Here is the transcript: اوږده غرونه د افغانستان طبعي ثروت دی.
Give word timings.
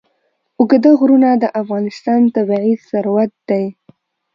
اوږده 0.59 0.91
غرونه 0.99 1.29
د 1.37 1.43
افغانستان 1.61 2.21
طبعي 2.35 2.73
ثروت 2.87 3.31
دی. 3.49 3.65